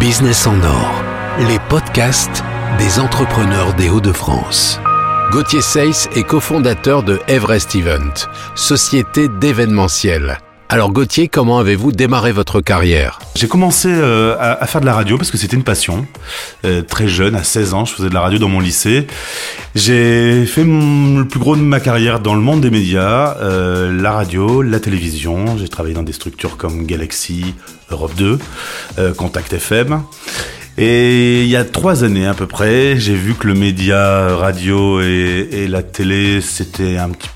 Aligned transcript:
Business 0.00 0.46
en 0.46 0.60
or, 0.62 1.04
les 1.48 1.58
podcasts 1.68 2.42
des 2.78 2.98
entrepreneurs 2.98 3.74
des 3.74 3.88
Hauts-de-France. 3.88 4.80
Gauthier 5.30 5.60
Seyss 5.60 6.08
est 6.16 6.24
cofondateur 6.24 7.04
de 7.04 7.20
Everest 7.28 7.74
Event, 7.76 8.12
société 8.56 9.28
d'événementiel. 9.28 10.38
Alors 10.68 10.90
Gauthier, 10.90 11.28
comment 11.28 11.60
avez-vous 11.60 11.92
démarré 11.92 12.32
votre 12.32 12.60
carrière? 12.60 13.20
J'ai 13.36 13.46
commencé 13.46 13.88
euh, 13.88 14.34
à, 14.40 14.66
faire 14.66 14.80
de 14.80 14.86
la 14.86 14.94
radio 14.94 15.16
parce 15.16 15.30
que 15.30 15.38
c'était 15.38 15.54
une 15.54 15.62
passion. 15.62 16.06
Euh, 16.64 16.82
très 16.82 17.06
jeune, 17.06 17.36
à 17.36 17.44
16 17.44 17.72
ans, 17.72 17.84
je 17.84 17.94
faisais 17.94 18.08
de 18.08 18.14
la 18.14 18.20
radio 18.20 18.40
dans 18.40 18.48
mon 18.48 18.58
lycée. 18.58 19.06
J'ai 19.76 20.44
fait 20.44 20.64
le 20.64 21.22
plus 21.22 21.38
gros 21.38 21.54
de 21.54 21.60
ma 21.60 21.78
carrière 21.78 22.18
dans 22.18 22.34
le 22.34 22.40
monde 22.40 22.62
des 22.62 22.70
médias, 22.70 23.36
euh, 23.36 23.92
la 23.92 24.10
radio, 24.10 24.60
la 24.60 24.80
télévision. 24.80 25.56
J'ai 25.56 25.68
travaillé 25.68 25.94
dans 25.94 26.02
des 26.02 26.12
structures 26.12 26.56
comme 26.56 26.84
Galaxy, 26.84 27.54
Europe 27.92 28.14
2, 28.16 28.40
Contact 29.16 29.52
FM. 29.52 30.02
Et 30.78 31.42
il 31.42 31.48
y 31.48 31.56
a 31.56 31.64
trois 31.64 32.02
années 32.02 32.26
à 32.26 32.34
peu 32.34 32.46
près, 32.46 32.98
j'ai 32.98 33.14
vu 33.14 33.34
que 33.34 33.46
le 33.46 33.54
média 33.54 34.36
radio 34.36 35.00
et, 35.00 35.48
et 35.50 35.68
la 35.68 35.82
télé, 35.82 36.42
c'était 36.42 36.98
un 36.98 37.08
petit 37.10 37.30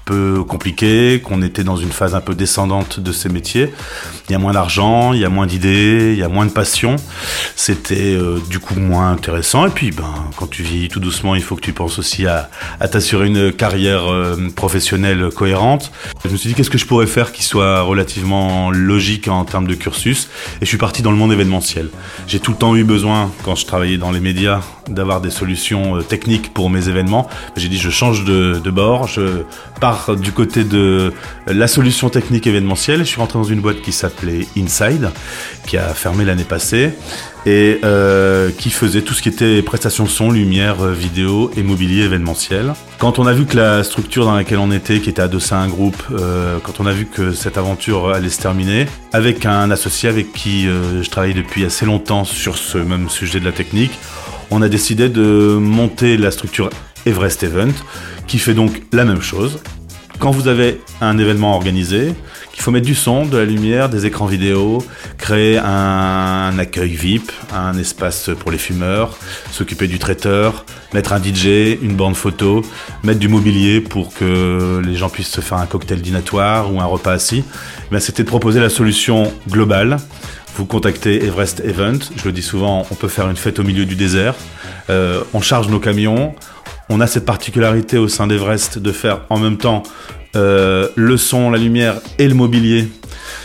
compliqué, 0.46 1.20
qu'on 1.23 1.42
était 1.42 1.64
dans 1.64 1.77
une 1.77 1.91
phase 1.91 2.14
un 2.14 2.20
peu 2.20 2.34
descendante 2.34 3.00
de 3.00 3.12
ces 3.12 3.28
métiers. 3.28 3.73
Il 4.28 4.33
y 4.33 4.34
a 4.34 4.38
moins 4.38 4.52
d'argent, 4.52 5.12
il 5.12 5.20
y 5.20 5.24
a 5.24 5.28
moins 5.28 5.46
d'idées, 5.46 6.12
il 6.12 6.19
y 6.19 6.23
a 6.23 6.28
moins 6.28 6.46
de 6.46 6.52
passion. 6.52 6.96
C'était 7.56 8.14
euh, 8.14 8.38
du 8.48 8.59
coup 8.59 8.74
moins 8.74 9.10
intéressant. 9.10 9.66
Et 9.66 9.70
puis, 9.70 9.91
ben, 9.91 10.14
quand 10.36 10.48
tu 10.48 10.62
vis 10.62 10.88
tout 10.88 11.00
doucement, 11.00 11.34
il 11.34 11.42
faut 11.42 11.56
que 11.56 11.60
tu 11.60 11.73
penses 11.73 11.98
aussi 11.98 12.27
à, 12.27 12.50
à 12.78 12.88
t'assurer 12.88 13.27
une 13.27 13.52
carrière 13.52 14.10
euh, 14.10 14.36
professionnelle 14.55 15.30
cohérente. 15.34 15.91
Je 16.24 16.30
me 16.30 16.36
suis 16.36 16.48
dit, 16.48 16.55
qu'est-ce 16.55 16.70
que 16.70 16.78
je 16.78 16.86
pourrais 16.86 17.06
faire 17.06 17.33
qui 17.33 17.42
soit 17.42 17.83
relativement 17.83 18.70
logique 18.70 19.28
en 19.28 19.45
termes 19.45 19.66
de 19.66 19.74
cursus? 19.74 20.28
Et 20.56 20.64
je 20.64 20.66
suis 20.66 20.78
parti 20.78 21.02
dans 21.02 21.11
le 21.11 21.16
monde 21.16 21.33
événementiel. 21.33 21.88
J'ai 22.27 22.41
tout 22.41 22.52
le 22.52 22.56
temps 22.56 22.77
eu 22.77 22.84
besoin 22.84 23.30
quand 23.45 23.55
je 23.55 23.66
travaillais 23.66 23.98
dans 23.98 24.12
les 24.12 24.20
médias, 24.20 24.61
d'avoir 24.88 25.20
des 25.20 25.31
solutions 25.31 25.97
euh, 25.97 26.03
techniques 26.03 26.53
pour 26.53 26.70
mes 26.70 26.88
événements. 26.88 27.28
J'ai 27.56 27.69
dit, 27.69 27.78
je 27.78 27.91
change 27.91 28.25
de, 28.25 28.61
de, 28.62 28.70
bord, 28.70 29.08
je 29.08 29.42
pars 29.81 30.00
du 30.17 30.33
côté 30.33 30.65
de 30.65 31.12
la 31.47 31.67
solution 31.67 32.09
technique 32.09 32.47
événementielle. 32.47 33.01
Je 33.01 33.05
suis 33.05 33.20
rentré 33.20 33.39
dans 33.39 33.45
une 33.45 33.61
boîte 33.61 33.81
qui 33.81 33.93
s'appelait 33.93 34.47
Inside, 34.56 35.11
qui 35.67 35.77
a 35.77 35.95
fermé 35.95 36.25
l'année 36.25 36.45
passée 36.45 36.91
et 37.47 37.79
euh, 37.84 38.51
qui 38.56 38.71
faisait 38.71 39.03
tout 39.03 39.15
ce 39.15 39.23
qui 39.23 39.28
était 39.28 39.62
prestation 39.62 40.06
son, 40.06 40.31
lumière, 40.31 40.84
vidéo 40.87 41.51
et 41.56 41.62
mobilier 41.62 42.03
événementiel. 42.03 42.75
Quand 42.98 43.19
on 43.19 43.27
a 43.27 43.33
vu 43.33 43.47
que 43.47 43.56
la 43.56 43.83
structure 43.83 44.25
dans 44.25 44.34
laquelle 44.34 44.59
on 44.59 44.71
était, 44.71 45.01
qui 45.01 45.09
était 45.09 45.23
adossée 45.23 45.55
à 45.55 45.59
un 45.59 45.69
groupe, 45.69 46.03
euh, 46.12 46.59
quand 46.62 46.81
on 46.81 46.87
a 46.87 46.93
vu 46.93 47.06
que 47.06 47.33
cette 47.33 47.56
aventure 47.56 48.11
allait 48.11 48.28
se 48.28 48.41
terminer, 48.41 48.87
avec 49.12 49.47
un 49.47 49.71
associé 49.71 50.09
avec 50.09 50.33
qui 50.33 50.67
euh, 50.67 51.03
je 51.03 51.09
travaille 51.09 51.34
depuis 51.34 51.65
assez 51.65 51.87
longtemps 51.87 52.25
sur 52.25 52.59
ce 52.59 52.78
même 52.78 53.09
sujet 53.09 53.41
de 53.41 53.45
la 53.45 53.53
technique, 53.53 53.93
on 54.51 54.62
a 54.62 54.69
décidé 54.69 55.09
de 55.09 55.56
monter 55.59 56.17
la 56.17 56.31
structure 56.31 56.71
Everest 57.06 57.43
Event, 57.43 57.73
qui 58.27 58.39
fait 58.39 58.55
donc 58.55 58.83
la 58.93 59.05
même 59.05 59.23
chose. 59.23 59.61
Quand 60.20 60.32
vous 60.32 60.48
avez 60.48 60.82
un 61.00 61.16
événement 61.16 61.54
organisé, 61.54 62.12
il 62.54 62.60
faut 62.60 62.70
mettre 62.70 62.84
du 62.84 62.94
son, 62.94 63.24
de 63.24 63.38
la 63.38 63.46
lumière, 63.46 63.88
des 63.88 64.04
écrans 64.04 64.26
vidéo, 64.26 64.84
créer 65.16 65.56
un, 65.56 66.52
accueil 66.58 66.90
VIP, 66.90 67.32
un 67.54 67.74
espace 67.78 68.28
pour 68.38 68.50
les 68.50 68.58
fumeurs, 68.58 69.16
s'occuper 69.50 69.86
du 69.86 69.98
traiteur, 69.98 70.66
mettre 70.92 71.14
un 71.14 71.22
DJ, 71.22 71.78
une 71.80 71.94
bande 71.94 72.16
photo, 72.16 72.60
mettre 73.02 73.18
du 73.18 73.28
mobilier 73.28 73.80
pour 73.80 74.12
que 74.12 74.82
les 74.84 74.94
gens 74.94 75.08
puissent 75.08 75.30
se 75.30 75.41
faire 75.41 75.56
un 75.56 75.64
cocktail 75.64 76.02
dînatoire 76.02 76.70
ou 76.70 76.82
un 76.82 76.84
repas 76.84 77.12
assis. 77.12 77.42
Eh 77.91 77.98
c'était 77.98 78.22
de 78.22 78.28
proposer 78.28 78.60
la 78.60 78.68
solution 78.68 79.32
globale. 79.48 79.96
Vous 80.54 80.66
contactez 80.66 81.24
Everest 81.24 81.60
Event, 81.60 81.98
je 82.14 82.26
le 82.26 82.32
dis 82.32 82.42
souvent, 82.42 82.86
on 82.91 82.94
peut 82.94 83.08
faire 83.08 83.30
une 83.30 83.36
fête 83.36 83.58
au 83.58 83.62
milieu 83.62 83.86
du 83.86 83.94
désert. 83.94 84.34
Euh, 84.91 85.22
on 85.32 85.41
charge 85.41 85.68
nos 85.68 85.80
camions, 85.80 86.34
on 86.91 87.00
a 87.00 87.06
cette 87.06 87.24
particularité 87.24 87.96
au 87.96 88.08
sein 88.08 88.27
d'Everest 88.27 88.78
de 88.78 88.92
faire 88.92 89.22
en 89.31 89.38
même 89.38 89.56
temps 89.56 89.84
euh, 90.37 90.88
le 90.97 91.16
son, 91.16 91.50
la 91.50 91.59
lumière 91.59 92.00
et 92.19 92.28
le 92.28 92.34
mobilier. 92.34 92.88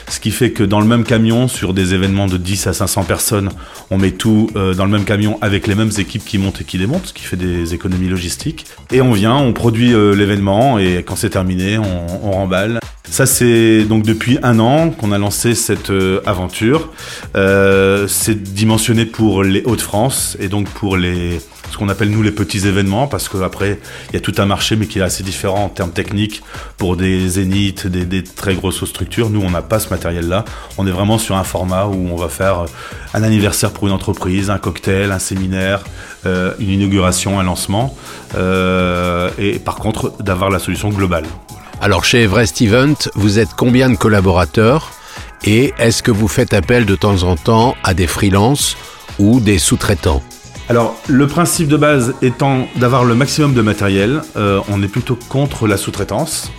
Ce 0.10 0.20
qui 0.20 0.32
fait 0.32 0.52
que 0.52 0.64
dans 0.64 0.80
le 0.80 0.86
même 0.86 1.04
camion, 1.04 1.48
sur 1.48 1.74
des 1.74 1.94
événements 1.94 2.28
de 2.28 2.38
10 2.38 2.68
à 2.68 2.74
500 2.74 3.04
personnes, 3.04 3.50
on 3.92 3.98
met 3.98 4.12
tout 4.12 4.50
euh, 4.56 4.74
dans 4.74 4.86
le 4.86 4.92
même 4.92 5.06
camion 5.06 5.38
avec 5.42 5.68
les 5.68 5.76
mêmes 5.76 5.92
équipes 5.98 6.26
qui 6.26 6.38
montent 6.38 6.62
et 6.62 6.64
qui 6.64 6.78
démontent, 6.78 7.08
ce 7.08 7.14
qui 7.14 7.24
fait 7.24 7.38
des 7.38 7.74
économies 7.74 8.08
logistiques. 8.08 8.66
Et 8.92 9.02
on 9.02 9.14
vient, 9.14 9.36
on 9.36 9.54
produit 9.54 9.94
euh, 9.94 10.16
l'événement 10.16 10.78
et 10.80 11.04
quand 11.06 11.16
c'est 11.16 11.32
terminé, 11.32 11.78
on, 11.78 12.28
on, 12.28 12.32
remballe. 12.32 12.80
Ça, 13.10 13.26
c'est 13.26 13.84
donc 13.84 14.04
depuis 14.04 14.40
un 14.44 14.60
an 14.60 14.90
qu'on 14.90 15.12
a 15.12 15.18
lancé 15.18 15.56
cette 15.56 15.92
aventure. 16.26 16.90
c'est 17.34 18.44
dimensionné 18.44 19.06
pour 19.06 19.44
les 19.44 19.64
Hauts-de-France 19.64 20.38
et 20.40 20.48
donc 20.48 20.68
pour 20.70 20.98
les 20.98 21.40
ce 21.76 21.78
qu'on 21.78 21.90
appelle 21.90 22.10
nous 22.10 22.22
les 22.22 22.32
petits 22.32 22.68
événements, 22.68 23.06
parce 23.08 23.28
qu'après, 23.28 23.80
il 24.10 24.14
y 24.14 24.18
a 24.18 24.22
tout 24.22 24.34
un 24.38 24.46
marché, 24.46 24.78
mais 24.78 24.86
qui 24.88 25.00
est 25.00 25.02
assez 25.02 25.24
différent 25.24 25.66
en 25.66 25.68
termes 25.68 25.92
techniques 25.92 26.42
pour 26.78 26.96
des 26.96 27.28
zéniths, 27.28 27.88
des, 27.88 28.24
très 28.24 28.56
grosses 28.56 28.86
structures. 28.86 29.30
Nous, 29.30 29.42
on 29.42 29.52
n'a 29.52 29.62
pas 29.62 29.80
ce 29.80 29.90
matériel-là. 29.90 30.46
On 30.78 30.88
est 30.88 30.92
vraiment 30.92 31.18
sur 31.18 31.36
un 31.36 31.44
format 31.44 31.86
où 31.86 32.10
on 32.12 32.16
va 32.16 32.30
faire 32.30 32.66
un 33.14 33.24
anniversaire 33.24 33.72
pour 33.72 33.88
une 33.88 33.94
entreprise, 33.94 34.50
un 34.50 34.58
cocktail, 34.58 35.12
un 35.12 35.20
séminaire, 35.20 35.84
euh, 36.26 36.54
une 36.60 36.70
inauguration, 36.70 37.42
un 37.42 37.44
lancement. 37.44 37.94
Euh, 38.36 39.30
et 39.38 39.60
par 39.60 39.76
contre, 39.76 40.14
d'avoir 40.22 40.50
la 40.50 40.60
solution 40.60 40.90
globale. 40.90 41.26
Alors 41.82 42.06
chez 42.06 42.24
Everest 42.24 42.62
Event, 42.62 42.96
vous 43.16 43.40
êtes 43.40 43.54
combien 43.56 43.90
de 43.90 43.96
collaborateurs 43.96 44.92
et 45.44 45.74
est-ce 45.78 46.02
que 46.02 46.12
vous 46.12 46.28
faites 46.28 46.54
appel 46.54 46.86
de 46.86 46.96
temps 46.96 47.24
en 47.24 47.36
temps 47.36 47.76
à 47.84 47.94
des 47.94 48.08
freelances 48.08 48.78
ou 49.20 49.40
des 49.40 49.60
sous-traitants 49.60 50.24
alors, 50.68 51.00
le 51.08 51.28
principe 51.28 51.68
de 51.68 51.78
base 51.78 52.16
étant 52.24 52.68
d'avoir 52.78 53.04
le 53.04 53.14
maximum 53.14 53.54
de 53.54 53.62
matériel, 53.62 54.24
euh, 54.36 54.60
on 54.68 54.82
est 54.82 54.88
plutôt 54.88 55.16
contre 55.30 55.68
la 55.68 55.78
sous-traitance. 55.78 56.52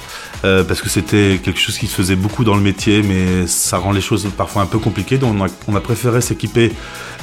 Euh, 0.44 0.62
parce 0.62 0.80
que 0.80 0.88
c'était 0.88 1.40
quelque 1.42 1.58
chose 1.58 1.76
qui 1.76 1.88
se 1.88 1.94
faisait 1.96 2.14
beaucoup 2.14 2.44
dans 2.44 2.54
le 2.54 2.60
métier, 2.60 3.02
mais 3.02 3.48
ça 3.48 3.78
rend 3.78 3.90
les 3.90 4.00
choses 4.00 4.28
parfois 4.36 4.62
un 4.62 4.66
peu 4.66 4.78
compliquées. 4.78 5.18
Donc 5.18 5.34
on 5.66 5.74
a, 5.74 5.80
préféré 5.80 6.20
s'équiper 6.20 6.72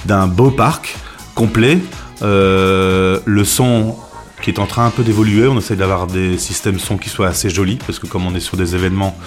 d'un 0.06 0.28
beau 0.28 0.52
parc 0.52 0.98
complet. 1.36 1.78
Euh, 2.22 3.20
le 3.24 3.46
son 3.46 3.96
qui 4.44 4.50
est 4.50 4.60
en 4.60 4.68
train 4.68 4.86
un 4.86 4.90
peu 4.90 5.04
d'évoluer. 5.04 5.48
On 5.48 5.58
essaie 5.58 5.78
d'avoir 5.78 6.06
des 6.06 6.38
systèmes 6.38 6.78
son 6.78 6.98
qui 6.98 7.10
soient 7.10 7.30
assez 7.30 7.50
jolis, 7.50 7.78
parce 7.78 7.98
que 7.98 8.08
comme 8.08 8.26
on 8.26 8.36
est 8.36 8.42
sur 8.42 8.58
des 8.58 8.76
événements 8.76 9.18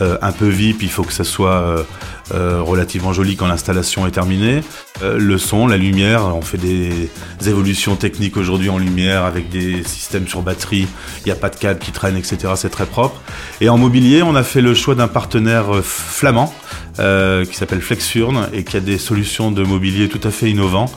euh, 0.00 0.16
un 0.22 0.32
peu 0.32 0.48
VIP, 0.48 0.82
il 0.82 0.90
faut 0.90 1.04
que 1.04 1.12
ça 1.12 1.24
soit 1.24 1.50
euh, 1.50 1.82
relativement 2.32 3.12
joli 3.12 3.36
quand 3.36 3.46
l'installation 3.46 4.06
est 4.06 4.12
terminée. 4.12 4.62
le 5.02 5.38
son, 5.38 5.66
la 5.66 5.76
lumière, 5.76 6.34
on 6.34 6.42
fait 6.42 6.58
des 6.58 7.10
évolutions 7.46 7.96
techniques 7.96 8.36
aujourd'hui 8.36 8.70
en 8.70 8.78
lumière 8.78 9.24
avec 9.24 9.48
des 9.50 9.82
systèmes 9.84 10.26
sur 10.26 10.42
batterie. 10.42 10.86
Il 11.20 11.26
n'y 11.26 11.32
a 11.32 11.36
pas 11.36 11.50
de 11.50 11.56
câble 11.56 11.78
qui 11.78 11.92
traîne, 11.92 12.16
etc. 12.16 12.54
C'est 12.56 12.70
très 12.70 12.86
propre. 12.86 13.20
Et 13.60 13.68
en 13.68 13.78
mobilier, 13.78 14.22
on 14.22 14.34
a 14.34 14.42
fait 14.42 14.60
le 14.60 14.74
choix 14.74 14.94
d'un 14.94 15.08
partenaire 15.08 15.82
flamand 15.82 16.52
euh, 16.98 17.46
qui 17.46 17.56
s'appelle 17.56 17.80
Flexurne 17.80 18.48
et 18.52 18.64
qui 18.64 18.76
a 18.76 18.80
des 18.80 18.98
solutions 18.98 19.50
de 19.50 19.62
mobilier 19.62 20.10
tout 20.10 20.20
à 20.24 20.30
fait 20.30 20.50
innovants. 20.50 20.92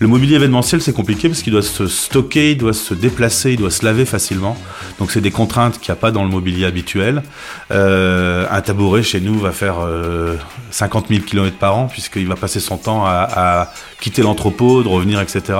Le 0.00 0.08
mobilier 0.08 0.34
événementiel, 0.34 0.82
c'est 0.82 0.92
compliqué 0.92 1.28
parce 1.28 1.42
qu'il 1.42 1.52
doit 1.52 1.62
se 1.62 1.86
stocker, 1.86 2.52
il 2.52 2.58
doit 2.58 2.72
se 2.72 2.94
déplacer, 2.94 3.52
il 3.52 3.58
doit 3.58 3.70
se 3.70 3.84
laver 3.84 4.06
facilement. 4.06 4.58
Donc 4.98 5.12
c'est 5.12 5.20
des 5.20 5.30
contraintes 5.30 5.78
qu'il 5.78 5.92
n'y 5.92 5.98
a 5.98 6.00
pas 6.00 6.10
dans 6.10 6.24
le 6.24 6.30
mobilier 6.30 6.64
habituel. 6.64 7.22
Euh, 7.70 8.44
un 8.50 8.60
tabouret 8.60 9.04
chez 9.04 9.20
nous 9.20 9.38
va 9.38 9.52
faire 9.52 9.76
euh, 9.80 10.34
50 10.76 11.08
000 11.08 11.20
km 11.22 11.56
par 11.56 11.76
an 11.76 11.86
puisqu'il 11.86 12.26
va 12.26 12.36
passer 12.36 12.60
son 12.60 12.76
temps 12.76 13.04
à, 13.06 13.72
quitter 14.00 14.22
l'entrepôt, 14.22 14.82
de 14.82 14.88
revenir, 14.88 15.20
etc. 15.20 15.58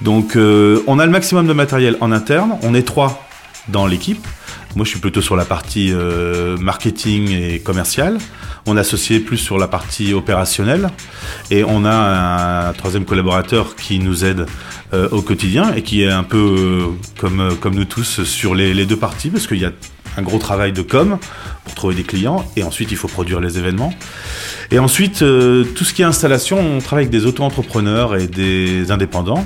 Donc 0.00 0.34
euh, 0.34 0.82
on 0.88 0.98
a 0.98 1.06
le 1.06 1.12
maximum 1.12 1.46
de 1.46 1.52
matériel 1.52 1.96
en 2.00 2.10
interne. 2.10 2.56
On 2.62 2.74
est 2.74 2.82
trois 2.82 3.22
dans 3.68 3.86
l'équipe. 3.86 4.26
Moi, 4.74 4.84
je 4.84 4.90
suis 4.90 5.00
plutôt 5.00 5.20
sur 5.20 5.36
la 5.36 5.44
partie 5.44 5.92
euh, 5.92 6.56
marketing 6.56 7.30
et 7.30 7.58
commercial. 7.60 8.18
On 8.66 8.76
est 8.76 8.80
associé 8.80 9.20
plus 9.20 9.36
sur 9.36 9.58
la 9.58 9.68
partie 9.68 10.14
opérationnelle. 10.14 10.90
Et 11.50 11.64
on 11.64 11.84
a 11.84 12.68
un 12.68 12.72
troisième 12.72 13.04
collaborateur 13.04 13.76
qui 13.76 13.98
nous 13.98 14.24
aide 14.24 14.46
euh, 14.92 15.08
au 15.10 15.22
quotidien 15.22 15.72
et 15.74 15.82
qui 15.82 16.02
est 16.02 16.10
un 16.10 16.22
peu 16.24 16.86
comme, 17.18 17.56
comme 17.60 17.74
nous 17.74 17.84
tous 17.84 18.24
sur 18.24 18.54
les 18.54 18.86
deux 18.86 18.96
parties 18.96 19.30
parce 19.30 19.46
qu'il 19.46 19.58
y 19.58 19.64
a 19.64 19.72
un 20.16 20.22
gros 20.22 20.38
travail 20.38 20.72
de 20.72 20.82
com 20.82 21.18
pour 21.64 21.74
trouver 21.74 21.94
des 21.94 22.02
clients 22.04 22.44
et 22.56 22.62
ensuite 22.62 22.90
il 22.90 22.96
faut 22.96 23.08
produire 23.08 23.40
les 23.40 23.58
événements. 23.58 23.92
Et 24.70 24.78
ensuite, 24.78 25.18
tout 25.18 25.84
ce 25.84 25.92
qui 25.92 26.02
est 26.02 26.04
installation, 26.04 26.58
on 26.58 26.78
travaille 26.78 27.06
avec 27.06 27.10
des 27.10 27.26
auto-entrepreneurs 27.26 28.16
et 28.16 28.28
des 28.28 28.92
indépendants. 28.92 29.44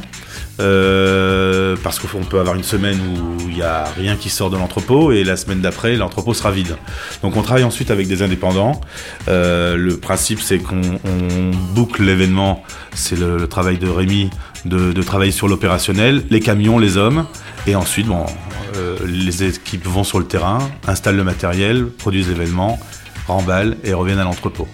Euh, 0.61 1.75
parce 1.83 1.99
qu'on 1.99 2.23
peut 2.23 2.39
avoir 2.39 2.55
une 2.55 2.63
semaine 2.63 2.97
où 3.01 3.49
il 3.49 3.57
n'y 3.57 3.63
a 3.63 3.85
rien 3.97 4.15
qui 4.15 4.31
sort 4.31 4.51
de 4.51 4.57
l'entrepôt 4.57 5.11
et 5.11 5.25
la 5.25 5.37
semaine 5.37 5.61
d'après 5.61 5.97
l'entrepôt 5.97 6.33
sera 6.33 6.53
vide. 6.53 6.77
Donc 7.23 7.37
on 7.37 7.43
travaille 7.43 7.65
ensuite 7.65 7.91
avec 7.91 8.07
des 8.07 8.23
indépendants. 8.23 8.81
Euh, 9.27 9.77
le 9.77 9.97
principe 9.97 10.41
c'est 10.41 10.59
qu'on 10.59 10.81
boucle 11.75 12.05
l'événement, 12.05 12.63
c'est 12.95 13.19
le, 13.19 13.49
travail 13.49 13.79
de 13.79 13.89
Rémi 13.89 14.31
de, 14.65 14.93
de 14.93 15.03
travailler 15.03 15.33
sur 15.33 15.49
l'opérationnel, 15.49 16.23
les 16.31 16.41
camions, 16.41 16.79
les 16.79 16.97
hommes, 16.97 17.27
et 17.67 17.75
ensuite 17.75 18.07
bon, 18.07 18.25
euh, 18.77 18.99
les 19.07 19.45
équipes 19.45 19.87
vont 19.87 20.05
sur 20.05 20.19
le 20.19 20.27
terrain, 20.27 20.59
installent 20.87 21.17
le 21.17 21.25
matériel, 21.25 21.87
produisent 21.87 22.29
l'événement 22.29 22.79
remballent 23.27 23.77
et 23.85 23.93
reviennent 23.93 24.19
à 24.19 24.25
l'entrepôt. 24.25 24.69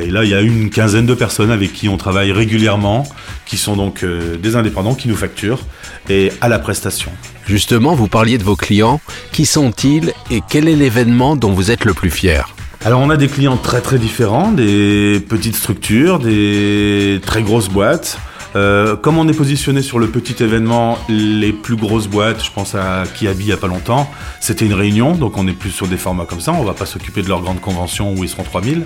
Et 0.00 0.10
là, 0.10 0.24
il 0.24 0.30
y 0.30 0.34
a 0.34 0.40
une 0.40 0.70
quinzaine 0.70 1.06
de 1.06 1.14
personnes 1.14 1.50
avec 1.50 1.72
qui 1.72 1.88
on 1.88 1.96
travaille 1.96 2.32
régulièrement, 2.32 3.06
qui 3.46 3.56
sont 3.56 3.76
donc 3.76 4.02
euh, 4.02 4.36
des 4.36 4.56
indépendants 4.56 4.94
qui 4.94 5.08
nous 5.08 5.16
facturent 5.16 5.60
et 6.08 6.32
à 6.40 6.48
la 6.48 6.58
prestation. 6.58 7.10
Justement, 7.46 7.94
vous 7.94 8.08
parliez 8.08 8.38
de 8.38 8.44
vos 8.44 8.56
clients. 8.56 9.00
Qui 9.32 9.46
sont-ils 9.46 10.12
et 10.30 10.40
quel 10.48 10.68
est 10.68 10.76
l'événement 10.76 11.36
dont 11.36 11.52
vous 11.52 11.70
êtes 11.70 11.84
le 11.84 11.94
plus 11.94 12.10
fier? 12.10 12.54
Alors 12.84 13.00
on 13.00 13.10
a 13.10 13.16
des 13.16 13.26
clients 13.26 13.56
très 13.56 13.80
très 13.80 13.98
différents, 13.98 14.52
des 14.52 15.24
petites 15.28 15.56
structures, 15.56 16.20
des 16.20 17.20
très 17.26 17.42
grosses 17.42 17.68
boîtes, 17.68 18.18
euh, 18.56 18.96
comme 18.96 19.18
on 19.18 19.28
est 19.28 19.34
positionné 19.34 19.82
sur 19.82 19.98
le 19.98 20.08
petit 20.08 20.42
événement, 20.42 20.98
les 21.08 21.52
plus 21.52 21.76
grosses 21.76 22.08
boîtes, 22.08 22.44
je 22.44 22.50
pense 22.50 22.74
à 22.74 23.04
Kiabi 23.14 23.44
il 23.44 23.48
y 23.48 23.52
a 23.52 23.56
pas 23.56 23.66
longtemps, 23.66 24.10
c'était 24.40 24.64
une 24.64 24.74
réunion, 24.74 25.14
donc 25.14 25.36
on 25.36 25.46
est 25.46 25.52
plus 25.52 25.70
sur 25.70 25.86
des 25.86 25.96
formats 25.96 26.24
comme 26.24 26.40
ça, 26.40 26.52
on 26.52 26.64
va 26.64 26.74
pas 26.74 26.86
s'occuper 26.86 27.22
de 27.22 27.28
leur 27.28 27.40
grande 27.40 27.60
convention 27.60 28.14
où 28.14 28.24
ils 28.24 28.28
seront 28.28 28.42
3000. 28.42 28.84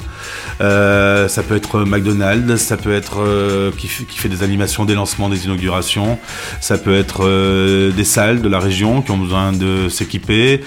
Euh, 0.61 1.29
ça 1.29 1.43
peut 1.43 1.56
être 1.56 1.81
McDonald's, 1.81 2.62
ça 2.62 2.76
peut 2.76 2.93
être 2.93 3.20
euh, 3.20 3.70
qui, 3.76 3.88
fait 3.88 4.29
des 4.29 4.43
animations 4.43 4.85
des 4.85 4.94
lancements, 4.94 5.29
des 5.29 5.47
inaugurations, 5.47 6.19
ça 6.61 6.79
peut 6.79 6.94
être 6.94 7.25
euh, 7.25 7.91
des 7.93 8.05
salles 8.05 8.43
de 8.43 8.49
la 8.49 8.59
région 8.59 9.03
qui 9.03 9.11
ont 9.11 9.19
besoin 9.19 9.53
de 9.53 9.88
s'équiper. 9.88 10.62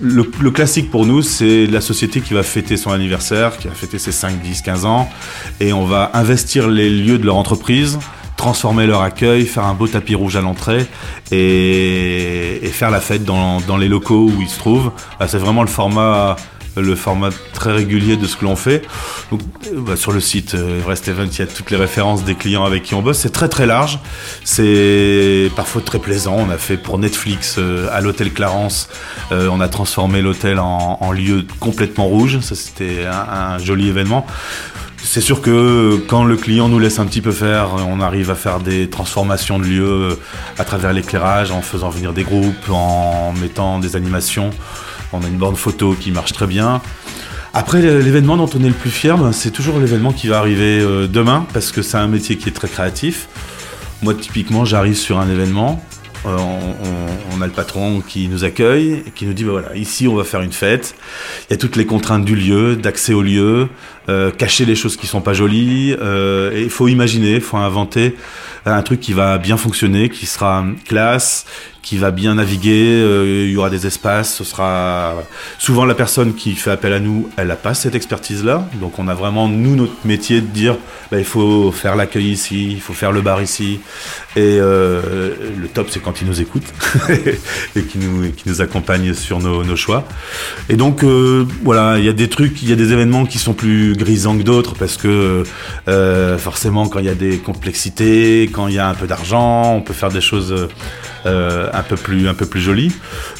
Le, 0.00 0.30
le, 0.40 0.50
classique 0.50 0.90
pour 0.90 1.06
nous, 1.06 1.22
c'est 1.22 1.66
la 1.66 1.80
société 1.80 2.20
qui 2.20 2.34
va 2.34 2.42
fêter 2.42 2.76
son 2.76 2.90
anniversaire, 2.90 3.56
qui 3.58 3.68
va 3.68 3.74
fêter 3.74 3.98
ses 3.98 4.12
5, 4.12 4.40
10, 4.40 4.62
15 4.62 4.84
ans, 4.84 5.08
et 5.60 5.72
on 5.72 5.84
va 5.84 6.10
investir 6.14 6.68
les 6.68 6.90
lieux 6.90 7.18
de 7.18 7.24
leur 7.24 7.36
entreprise 7.36 7.98
transformer 8.42 8.88
leur 8.88 9.02
accueil, 9.02 9.46
faire 9.46 9.66
un 9.66 9.74
beau 9.74 9.86
tapis 9.86 10.16
rouge 10.16 10.34
à 10.34 10.40
l'entrée 10.40 10.84
et, 11.30 12.68
faire 12.72 12.90
la 12.90 13.00
fête 13.00 13.24
dans, 13.24 13.76
les 13.78 13.86
locaux 13.86 14.28
où 14.36 14.40
ils 14.40 14.48
se 14.48 14.58
trouvent. 14.58 14.90
c'est 15.28 15.38
vraiment 15.38 15.62
le 15.62 15.68
format 15.68 16.34
le 16.76 16.94
format 16.94 17.30
très 17.52 17.72
régulier 17.72 18.16
de 18.16 18.26
ce 18.26 18.36
que 18.36 18.44
l'on 18.44 18.56
fait. 18.56 18.82
Bah, 19.74 19.96
sur 19.96 20.12
le 20.12 20.20
site 20.20 20.54
euh, 20.54 20.78
Everest 20.78 21.08
Event, 21.08 21.26
il 21.30 21.38
y 21.38 21.42
a 21.42 21.46
toutes 21.46 21.70
les 21.70 21.76
références 21.76 22.24
des 22.24 22.34
clients 22.34 22.64
avec 22.64 22.82
qui 22.82 22.94
on 22.94 23.02
bosse. 23.02 23.18
C'est 23.18 23.32
très 23.32 23.48
très 23.48 23.66
large. 23.66 23.98
C'est 24.44 25.50
parfois 25.54 25.82
très 25.82 25.98
plaisant. 25.98 26.36
On 26.38 26.50
a 26.50 26.58
fait 26.58 26.76
pour 26.76 26.98
Netflix 26.98 27.56
euh, 27.58 27.88
à 27.92 28.00
l'hôtel 28.00 28.32
Clarence. 28.32 28.88
Euh, 29.32 29.48
on 29.50 29.60
a 29.60 29.68
transformé 29.68 30.22
l'hôtel 30.22 30.58
en, 30.58 31.12
lieu 31.12 31.44
complètement 31.60 32.06
rouge. 32.06 32.40
Ça, 32.40 32.54
c'était 32.54 33.04
un, 33.06 33.58
joli 33.58 33.88
événement. 33.88 34.26
C'est 35.04 35.20
sûr 35.20 35.42
que 35.42 36.00
quand 36.06 36.24
le 36.24 36.36
client 36.36 36.68
nous 36.68 36.78
laisse 36.78 37.00
un 37.00 37.06
petit 37.06 37.20
peu 37.20 37.32
faire, 37.32 37.70
on 37.74 38.00
arrive 38.00 38.30
à 38.30 38.34
faire 38.36 38.60
des 38.60 38.88
transformations 38.88 39.58
de 39.58 39.64
lieux 39.64 39.84
euh, 39.84 40.14
à 40.58 40.64
travers 40.64 40.92
l'éclairage, 40.92 41.50
en 41.50 41.60
faisant 41.60 41.90
venir 41.90 42.12
des 42.12 42.22
groupes, 42.22 42.70
en 42.70 43.32
mettant 43.32 43.78
des 43.78 43.96
animations. 43.96 44.50
On 45.12 45.22
a 45.22 45.26
une 45.26 45.36
borne 45.36 45.56
photo 45.56 45.94
qui 45.98 46.10
marche 46.10 46.32
très 46.32 46.46
bien. 46.46 46.80
Après, 47.54 47.82
l'événement 47.82 48.38
dont 48.38 48.48
on 48.54 48.64
est 48.64 48.68
le 48.68 48.74
plus 48.74 48.90
fier, 48.90 49.18
ben, 49.18 49.32
c'est 49.32 49.50
toujours 49.50 49.78
l'événement 49.78 50.12
qui 50.12 50.26
va 50.28 50.38
arriver 50.38 50.80
euh, 50.80 51.06
demain, 51.06 51.46
parce 51.52 51.70
que 51.70 51.82
c'est 51.82 51.98
un 51.98 52.08
métier 52.08 52.38
qui 52.38 52.48
est 52.48 52.52
très 52.52 52.68
créatif. 52.68 53.28
Moi, 54.02 54.14
typiquement, 54.14 54.64
j'arrive 54.64 54.94
sur 54.94 55.18
un 55.18 55.28
événement, 55.28 55.84
euh, 56.24 56.36
on, 57.34 57.42
a 57.42 57.46
le 57.46 57.52
patron 57.52 58.00
qui 58.00 58.28
nous 58.28 58.44
accueille 58.44 59.02
et 59.06 59.10
qui 59.10 59.26
nous 59.26 59.32
dit 59.32 59.42
bah 59.42 59.50
voilà 59.50 59.74
ici 59.74 60.06
on 60.06 60.14
va 60.14 60.22
faire 60.22 60.40
une 60.40 60.52
fête 60.52 60.94
il 61.48 61.52
y 61.52 61.54
a 61.54 61.56
toutes 61.56 61.74
les 61.74 61.84
contraintes 61.84 62.24
du 62.24 62.36
lieu 62.36 62.76
d'accès 62.76 63.12
au 63.12 63.22
lieu 63.22 63.68
euh, 64.08 64.30
cacher 64.30 64.64
les 64.64 64.76
choses 64.76 64.96
qui 64.96 65.08
sont 65.08 65.20
pas 65.20 65.32
jolies 65.32 65.96
il 66.54 66.70
faut 66.70 66.86
imaginer 66.86 67.32
il 67.32 67.40
faut 67.40 67.56
inventer 67.56 68.14
un 68.66 68.82
truc 68.82 69.00
qui 69.00 69.14
va 69.14 69.38
bien 69.38 69.56
fonctionner 69.56 70.10
qui 70.10 70.26
sera 70.26 70.64
classe 70.86 71.44
qui 71.82 71.98
va 71.98 72.12
bien 72.12 72.36
naviguer, 72.36 73.02
euh, 73.02 73.46
il 73.46 73.52
y 73.52 73.56
aura 73.56 73.68
des 73.68 73.88
espaces, 73.88 74.36
ce 74.36 74.44
sera 74.44 75.24
souvent 75.58 75.84
la 75.84 75.96
personne 75.96 76.34
qui 76.34 76.54
fait 76.54 76.70
appel 76.70 76.92
à 76.92 77.00
nous, 77.00 77.28
elle 77.36 77.48
n'a 77.48 77.56
pas 77.56 77.74
cette 77.74 77.96
expertise-là, 77.96 78.68
donc 78.80 79.00
on 79.00 79.08
a 79.08 79.14
vraiment 79.14 79.48
nous 79.48 79.74
notre 79.74 79.92
métier 80.04 80.40
de 80.40 80.46
dire 80.46 80.76
bah, 81.10 81.18
il 81.18 81.24
faut 81.24 81.72
faire 81.72 81.96
l'accueil 81.96 82.30
ici, 82.30 82.70
il 82.70 82.80
faut 82.80 82.92
faire 82.92 83.10
le 83.10 83.20
bar 83.20 83.42
ici, 83.42 83.80
et 84.36 84.58
euh, 84.60 85.34
le 85.60 85.66
top 85.66 85.88
c'est 85.90 86.00
quand 86.00 86.20
ils 86.20 86.28
nous 86.28 86.40
écoutent 86.40 86.72
et 87.76 87.82
qui 87.82 87.98
nous 87.98 88.30
qui 88.30 88.48
nous 88.48 89.14
sur 89.14 89.40
nos, 89.40 89.64
nos 89.64 89.76
choix. 89.76 90.04
Et 90.68 90.76
donc 90.76 91.02
euh, 91.02 91.44
voilà, 91.64 91.98
il 91.98 92.04
y 92.04 92.08
a 92.08 92.12
des 92.12 92.28
trucs, 92.28 92.62
il 92.62 92.70
y 92.70 92.72
a 92.72 92.76
des 92.76 92.92
événements 92.92 93.26
qui 93.26 93.38
sont 93.38 93.54
plus 93.54 93.96
grisants 93.96 94.38
que 94.38 94.44
d'autres 94.44 94.74
parce 94.76 94.96
que 94.96 95.42
forcément 96.38 96.88
quand 96.88 97.00
il 97.00 97.06
y 97.06 97.10
a 97.10 97.14
des 97.14 97.38
complexités, 97.38 98.48
quand 98.52 98.68
il 98.68 98.74
y 98.74 98.78
a 98.78 98.88
un 98.88 98.94
peu 98.94 99.08
d'argent, 99.08 99.74
on 99.74 99.80
peut 99.80 99.94
faire 99.94 100.10
des 100.10 100.20
choses 100.20 100.68
euh, 101.26 101.68
un 101.72 101.82
peu 101.82 101.96
plus 101.96 102.28
un 102.28 102.34
peu 102.34 102.46
plus 102.46 102.60
joli. 102.60 102.92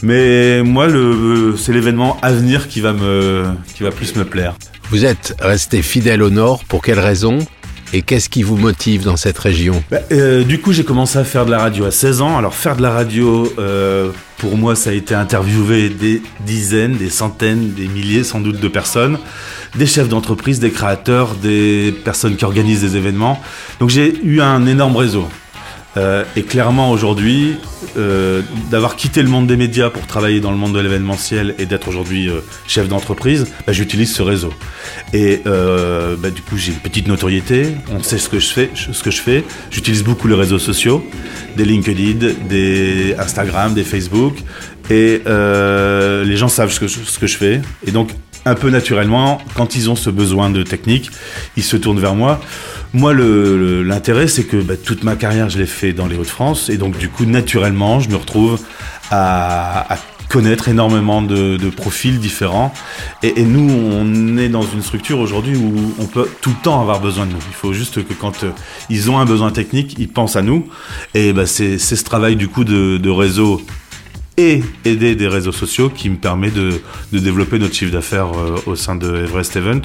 Mais 0.03 0.63
moi, 0.63 0.87
le, 0.87 1.55
c'est 1.57 1.73
l'événement 1.73 2.19
à 2.23 2.33
venir 2.33 2.69
qui 2.69 2.81
va 2.81 2.93
me 2.93 3.45
qui 3.75 3.83
va 3.83 3.91
plus 3.91 4.15
me 4.17 4.25
plaire. 4.25 4.55
Vous 4.91 5.05
êtes 5.05 5.35
resté 5.41 5.83
fidèle 5.83 6.23
au 6.23 6.31
Nord. 6.31 6.65
Pour 6.65 6.83
quelle 6.83 7.01
raison 7.01 7.39
et 7.95 8.01
qu'est-ce 8.03 8.29
qui 8.31 8.43
vous 8.43 8.57
motive 8.57 9.05
dans 9.05 9.17
cette 9.17 9.39
région? 9.39 9.83
Bah, 9.91 9.99
euh, 10.13 10.45
Du 10.45 10.61
coup, 10.61 10.73
j'ai 10.73 10.85
commencé 10.85 11.19
à 11.19 11.25
faire 11.25 11.45
de 11.45 11.51
la 11.51 11.59
radio 11.59 11.85
à 11.85 11.91
16 11.91 12.23
ans. 12.23 12.39
Alors, 12.39 12.55
faire 12.55 12.77
de 12.77 12.83
la 12.83 12.91
radio, 12.91 13.53
euh, 13.59 14.11
pour 14.39 14.57
moi, 14.57 14.75
ça 14.77 14.91
a 14.91 14.93
été 14.95 15.15
interviewer 15.15 15.91
des 15.91 16.23
dizaines, 16.41 16.97
des 16.97 17.11
centaines, 17.11 17.73
des 17.73 17.89
milliers 17.89 18.25
sans 18.25 18.41
doute 18.41 18.61
de 18.61 18.69
personnes, 18.69 19.19
des 19.77 19.87
chefs 19.87 20.09
d'entreprise, 20.09 20.59
des 20.59 20.71
créateurs, 20.71 21.35
des 21.35 21.95
personnes 22.05 22.37
qui 22.37 22.45
organisent 22.45 22.81
des 22.81 22.97
événements. 22.97 23.41
Donc, 23.79 23.91
j'ai 23.91 24.15
eu 24.25 24.41
un 24.41 24.67
énorme 24.67 24.97
réseau. 24.97 25.29
Euh, 25.97 26.25
et 26.37 26.43
clairement 26.43 26.91
aujourd'hui, 26.91 27.57
euh, 27.97 28.43
d'avoir 28.71 28.97
quitté 28.97 29.23
le 29.23 29.29
monde 29.29 29.47
des 29.47 29.57
médias 29.57 29.91
pour 29.91 30.07
travailler 30.07 30.41
dans 30.41 30.51
le 30.51 30.57
monde 30.57 30.75
de 30.75 30.81
l'événementiel 30.81 31.55
et 31.59 31.67
d'être 31.67 31.89
aujourd'hui 31.89 32.29
euh, 32.29 32.41
chef 32.67 32.89
d'entreprise, 32.89 33.47
bah, 33.67 33.73
j'utilise 33.73 34.15
ce 34.15 34.23
réseau. 34.23 34.53
Et 35.13 35.43
bah, 35.45 36.31
du 36.31 36.43
coup, 36.43 36.57
j'ai 36.57 36.73
une 36.73 36.79
petite 36.79 37.09
notoriété. 37.09 37.75
On 37.91 38.03
sait 38.03 38.19
ce 38.19 38.29
que 38.29 38.39
je 38.39 38.53
fais. 38.53 38.71
Je. 38.75 38.93
J'utilise 39.71 40.05
beaucoup 40.05 40.29
les 40.29 40.35
réseaux 40.35 40.59
sociaux, 40.59 41.05
des 41.57 41.65
LinkedIn, 41.65 42.35
des 42.49 43.15
Instagram, 43.19 43.75
des 43.75 43.85
Facebook, 43.85 44.37
et 44.91 45.23
les 45.27 46.37
gens 46.37 46.49
savent 46.49 46.73
ce 46.73 46.81
que, 46.81 46.89
ce 46.89 47.19
que 47.19 47.27
je 47.27 47.37
fais. 47.37 47.61
Et 47.87 47.91
donc, 47.91 48.11
un 48.45 48.55
peu 48.55 48.71
naturellement, 48.71 49.39
quand 49.55 49.77
ils 49.77 49.91
ont 49.91 49.97
ce 49.97 50.11
besoin 50.11 50.51
de 50.51 50.63
technique, 50.63 51.11
ils 51.57 51.63
se 51.63 51.77
tournent 51.77 52.01
vers 52.01 52.15
moi. 52.15 52.41
Moi, 52.93 53.15
l'intérêt, 53.15 54.27
c'est 54.27 54.45
que 54.45 54.57
bah, 54.57 54.75
toute 54.77 55.05
ma 55.05 55.17
carrière, 55.17 55.49
je 55.49 55.59
l'ai 55.59 55.67
fait 55.67 55.93
dans 55.93 56.07
les 56.07 56.17
Hauts-de-France, 56.17 56.69
et 56.69 56.77
donc 56.77 56.99
du 56.99 57.09
coup, 57.09 57.25
naturellement, 57.25 58.01
je 58.01 58.11
me 58.11 58.17
retrouve 58.17 58.61
à, 59.11 59.97
connaître 60.29 60.69
énormément 60.69 61.21
de, 61.21 61.59
profils 61.69 62.19
différents. 62.19 62.73
Et, 63.23 63.45
nous, 63.45 63.71
on 63.71 64.39
est 64.39 64.49
dans 64.49 64.63
une 64.63 64.83
structure 64.83 65.19
aujourd'hui 65.19 65.57
où 65.57 65.95
on 65.99 66.07
peut 66.07 66.27
tout 66.41 66.51
le 66.51 66.63
temps 66.63 66.81
avoir 66.81 67.01
besoin 67.01 67.27
de 67.27 67.33
nous. 67.33 67.45
Il 67.49 67.55
faut 67.55 67.75
juste 67.75 68.03
que 68.03 68.15
quand 68.15 68.43
euh, 68.43 68.51
ils 68.89 69.11
ont 69.11 69.19
un 69.19 69.27
besoin 69.27 69.51
technique, 69.51 69.95
ils 69.99 70.09
pensent 70.09 70.37
à 70.37 70.43
nous. 70.43 70.67
Et 71.13 71.35
bah, 71.35 71.45
c'est 71.45 71.77
ce 71.79 72.03
travail 72.03 72.37
du 72.37 72.49
coup 72.49 72.65
de, 72.65 72.97
de 72.97 73.11
réseau 73.11 73.61
aider 74.85 75.15
des 75.15 75.29
réseaux 75.29 75.53
sociaux 75.53 75.91
qui 75.91 76.11
me 76.11 76.17
permet 76.17 76.51
de, 76.51 76.81
de 77.13 77.19
développer 77.19 77.59
notre 77.59 77.75
chiffre 77.75 77.93
d'affaires 77.93 78.33
euh, 78.35 78.57
au 78.67 78.77
sein 78.77 78.95
de 78.95 79.25
Everest 79.25 79.57
Event. 79.57 79.83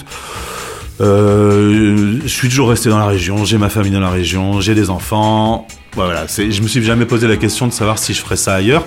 Euh, 0.99 2.19
je 2.23 2.27
suis 2.27 2.49
toujours 2.49 2.69
resté 2.69 2.89
dans 2.89 2.97
la 2.97 3.05
région, 3.05 3.45
j'ai 3.45 3.57
ma 3.57 3.69
famille 3.69 3.91
dans 3.91 3.99
la 3.99 4.09
région, 4.09 4.61
j'ai 4.61 4.75
des 4.75 4.89
enfants. 4.89 5.67
Voilà, 5.93 6.25
je 6.27 6.61
me 6.61 6.67
suis 6.67 6.83
jamais 6.83 7.05
posé 7.05 7.27
la 7.27 7.37
question 7.37 7.67
de 7.67 7.73
savoir 7.73 7.99
si 7.99 8.13
je 8.13 8.21
ferais 8.21 8.35
ça 8.35 8.55
ailleurs. 8.55 8.85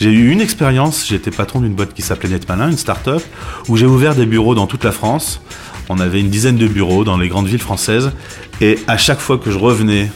J'ai 0.00 0.10
eu 0.10 0.30
une 0.30 0.40
expérience, 0.40 1.06
j'étais 1.08 1.30
patron 1.30 1.60
d'une 1.60 1.74
boîte 1.74 1.92
qui 1.92 2.02
s'appelait 2.02 2.28
Netmalin, 2.28 2.70
une 2.70 2.76
start-up, 2.76 3.22
où 3.68 3.76
j'ai 3.76 3.86
ouvert 3.86 4.14
des 4.14 4.26
bureaux 4.26 4.54
dans 4.54 4.66
toute 4.66 4.84
la 4.84 4.92
France. 4.92 5.40
On 5.88 5.98
avait 5.98 6.20
une 6.20 6.28
dizaine 6.28 6.56
de 6.56 6.68
bureaux 6.68 7.02
dans 7.02 7.16
les 7.16 7.28
grandes 7.28 7.48
villes 7.48 7.58
françaises. 7.58 8.12
Et 8.60 8.78
à 8.86 8.96
chaque 8.96 9.20
fois 9.20 9.38
que 9.38 9.50
je 9.50 9.58
revenais 9.58 10.10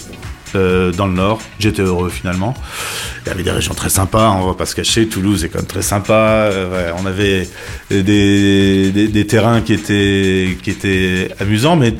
euh, 0.54 0.92
dans 0.92 1.06
le 1.06 1.14
nord. 1.14 1.40
J'étais 1.58 1.82
heureux 1.82 2.10
finalement. 2.10 2.54
Il 3.24 3.28
y 3.28 3.32
avait 3.32 3.42
des 3.42 3.50
régions 3.50 3.74
très 3.74 3.88
sympas, 3.88 4.30
on 4.30 4.46
va 4.46 4.54
pas 4.54 4.66
se 4.66 4.74
cacher. 4.74 5.08
Toulouse 5.08 5.44
est 5.44 5.48
quand 5.48 5.58
même 5.58 5.66
très 5.66 5.82
sympa. 5.82 6.50
Euh, 6.52 6.92
on 6.98 7.06
avait 7.06 7.48
des, 7.90 9.26
terrains 9.28 9.60
qui 9.60 9.72
étaient, 9.72 10.56
qui 10.62 10.70
étaient 10.70 11.28
amusants, 11.40 11.76
mais 11.76 11.94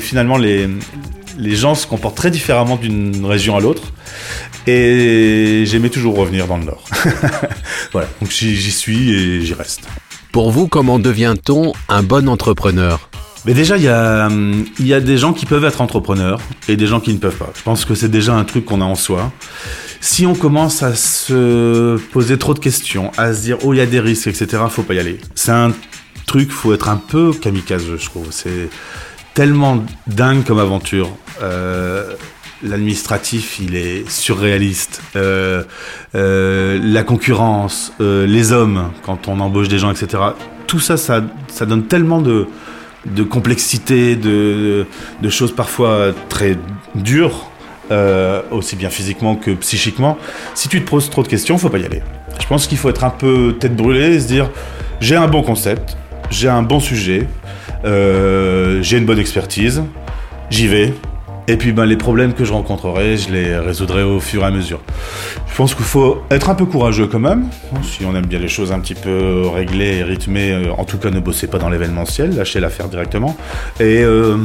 finalement 0.00 0.36
les, 0.36 0.68
les 1.38 1.56
gens 1.56 1.74
se 1.74 1.86
comportent 1.86 2.16
très 2.16 2.30
différemment 2.30 2.76
d'une 2.76 3.24
région 3.24 3.56
à 3.56 3.60
l'autre. 3.60 3.92
Et 4.66 5.64
j'aimais 5.66 5.90
toujours 5.90 6.16
revenir 6.16 6.46
dans 6.46 6.56
le 6.56 6.64
nord. 6.64 6.84
voilà, 7.92 8.08
donc 8.20 8.30
j'y 8.30 8.70
suis 8.70 9.10
et 9.10 9.40
j'y 9.42 9.54
reste. 9.54 9.82
Pour 10.32 10.50
vous, 10.50 10.68
comment 10.68 10.98
devient-on 10.98 11.74
un 11.88 12.02
bon 12.02 12.28
entrepreneur? 12.28 13.10
Mais 13.44 13.52
déjà, 13.54 13.76
il 13.76 13.82
y 13.82 13.88
a, 13.88 14.28
y 14.80 14.94
a 14.94 15.00
des 15.00 15.18
gens 15.18 15.32
qui 15.32 15.44
peuvent 15.46 15.64
être 15.64 15.80
entrepreneurs 15.80 16.40
et 16.68 16.76
des 16.76 16.86
gens 16.86 17.00
qui 17.00 17.12
ne 17.12 17.18
peuvent 17.18 17.36
pas. 17.36 17.52
Je 17.54 17.62
pense 17.62 17.84
que 17.84 17.94
c'est 17.94 18.08
déjà 18.08 18.34
un 18.34 18.44
truc 18.44 18.64
qu'on 18.64 18.80
a 18.80 18.84
en 18.84 18.94
soi. 18.94 19.32
Si 20.00 20.26
on 20.26 20.34
commence 20.34 20.82
à 20.82 20.94
se 20.94 21.98
poser 22.12 22.38
trop 22.38 22.54
de 22.54 22.58
questions, 22.58 23.10
à 23.16 23.34
se 23.34 23.42
dire 23.42 23.58
oh 23.62 23.74
il 23.74 23.78
y 23.78 23.80
a 23.80 23.86
des 23.86 24.00
risques, 24.00 24.28
etc., 24.28 24.62
faut 24.68 24.82
pas 24.82 24.94
y 24.94 24.98
aller. 24.98 25.18
C'est 25.34 25.52
un 25.52 25.72
truc, 26.26 26.50
faut 26.50 26.72
être 26.72 26.88
un 26.88 26.96
peu 26.96 27.32
kamikaze, 27.32 27.84
je 27.98 28.04
trouve. 28.06 28.28
C'est 28.30 28.68
tellement 29.34 29.84
dingue 30.06 30.44
comme 30.44 30.58
aventure. 30.58 31.10
Euh, 31.42 32.14
L'administratif, 32.62 33.58
il 33.60 33.74
est 33.74 34.08
surréaliste. 34.08 35.02
Euh, 35.16 35.64
euh, 36.14 36.80
la 36.82 37.02
concurrence, 37.02 37.92
euh, 38.00 38.26
les 38.26 38.52
hommes, 38.52 38.90
quand 39.04 39.28
on 39.28 39.38
embauche 39.40 39.68
des 39.68 39.78
gens, 39.78 39.90
etc 39.90 40.18
tout 40.66 40.80
ça, 40.80 40.96
ça, 40.96 41.22
ça 41.48 41.66
donne 41.66 41.84
tellement 41.84 42.20
de, 42.20 42.46
de 43.06 43.22
complexité, 43.22 44.16
de, 44.16 44.86
choses 45.28 45.54
parfois 45.54 46.12
très 46.28 46.56
dures, 46.94 47.50
euh, 47.90 48.42
aussi 48.50 48.76
bien 48.76 48.90
physiquement 48.90 49.36
que 49.36 49.50
psychiquement. 49.52 50.18
Si 50.54 50.68
tu 50.68 50.82
te 50.82 50.88
poses 50.88 51.10
trop 51.10 51.22
de 51.22 51.28
questions, 51.28 51.58
faut 51.58 51.68
pas 51.68 51.78
y 51.78 51.84
aller. 51.84 52.02
Je 52.40 52.46
pense 52.46 52.66
qu'il 52.66 52.78
faut 52.78 52.88
être 52.88 53.04
un 53.04 53.10
peu 53.10 53.56
tête 53.58 53.76
brûlée 53.76 54.14
et 54.14 54.20
se 54.20 54.26
dire 54.26 54.50
j'ai 55.00 55.16
un 55.16 55.28
bon 55.28 55.42
concept, 55.42 55.96
j'ai 56.30 56.48
un 56.48 56.62
bon 56.62 56.80
sujet, 56.80 57.26
euh, 57.84 58.82
j'ai 58.82 58.98
une 58.98 59.06
bonne 59.06 59.18
expertise, 59.18 59.82
j'y 60.50 60.66
vais. 60.66 60.94
Et 61.46 61.56
puis 61.56 61.72
ben, 61.72 61.84
les 61.84 61.96
problèmes 61.96 62.32
que 62.32 62.44
je 62.44 62.52
rencontrerai, 62.52 63.16
je 63.16 63.30
les 63.30 63.56
résoudrai 63.58 64.02
au 64.02 64.18
fur 64.20 64.42
et 64.42 64.46
à 64.46 64.50
mesure. 64.50 64.80
Je 65.46 65.54
pense 65.56 65.74
qu'il 65.74 65.84
faut 65.84 66.22
être 66.30 66.48
un 66.48 66.54
peu 66.54 66.64
courageux 66.64 67.06
quand 67.06 67.20
même. 67.20 67.48
Si 67.82 68.04
on 68.04 68.14
aime 68.14 68.26
bien 68.26 68.38
les 68.38 68.48
choses 68.48 68.72
un 68.72 68.80
petit 68.80 68.94
peu 68.94 69.42
réglées 69.46 69.98
et 69.98 70.02
rythmées, 70.02 70.52
euh, 70.52 70.72
en 70.76 70.84
tout 70.84 70.98
cas 70.98 71.10
ne 71.10 71.20
bossez 71.20 71.46
pas 71.46 71.58
dans 71.58 71.68
l'événementiel, 71.68 72.34
lâchez 72.34 72.60
l'affaire 72.60 72.88
directement. 72.88 73.36
Et 73.78 74.02
euh, 74.02 74.36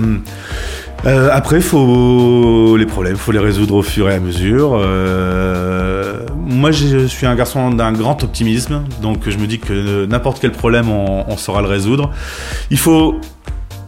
euh, 1.05 1.29
après, 1.31 1.61
faut 1.61 2.75
les 2.77 2.85
problèmes, 2.85 3.15
faut 3.15 3.31
les 3.31 3.39
résoudre 3.39 3.75
au 3.75 3.81
fur 3.81 4.09
et 4.09 4.15
à 4.15 4.19
mesure. 4.19 4.77
Euh, 4.79 6.25
moi, 6.35 6.71
je 6.71 7.07
suis 7.07 7.25
un 7.25 7.35
garçon 7.35 7.71
d'un 7.71 7.93
grand 7.93 8.21
optimisme, 8.23 8.83
donc 9.01 9.29
je 9.29 9.37
me 9.37 9.47
dis 9.47 9.59
que 9.59 10.05
n'importe 10.05 10.39
quel 10.41 10.51
problème, 10.51 10.89
on, 10.89 11.23
on 11.27 11.37
saura 11.37 11.61
le 11.61 11.67
résoudre. 11.67 12.11
Il 12.69 12.77
faut 12.77 13.19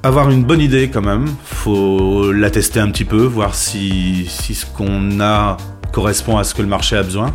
avoir 0.04 0.30
une 0.30 0.44
bonne 0.44 0.62
idée 0.62 0.90
quand 0.90 1.02
même. 1.02 1.28
Faut 1.44 2.32
la 2.32 2.50
tester 2.50 2.80
un 2.80 2.90
petit 2.90 3.06
peu, 3.06 3.24
voir 3.24 3.56
si, 3.56 4.26
si 4.28 4.56
ce 4.56 4.66
qu'on 4.66 5.20
a 5.20 5.58
correspond 5.92 6.38
à 6.38 6.44
ce 6.44 6.54
que 6.54 6.62
le 6.62 6.68
marché 6.68 6.96
a 6.96 7.04
besoin. 7.04 7.34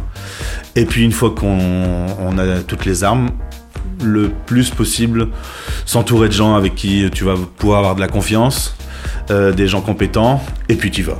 Et 0.75 0.85
puis 0.85 1.05
une 1.05 1.13
fois 1.13 1.31
qu'on 1.31 2.07
on 2.19 2.39
a 2.39 2.61
toutes 2.61 2.85
les 2.85 3.05
armes, 3.05 3.31
le 4.03 4.31
plus 4.47 4.71
possible, 4.71 5.29
s'entourer 5.85 6.29
de 6.29 6.33
gens 6.33 6.55
avec 6.55 6.75
qui 6.75 7.09
tu 7.13 7.25
vas 7.25 7.35
pouvoir 7.57 7.79
avoir 7.79 7.95
de 7.95 8.01
la 8.01 8.09
confiance, 8.09 8.77
euh, 9.31 9.53
des 9.53 9.69
gens 9.69 9.81
compétents, 9.81 10.43
et 10.69 10.75
puis 10.75 10.91
tu 10.91 11.03
vas. 11.03 11.19